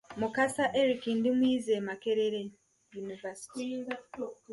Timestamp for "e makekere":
1.79-2.41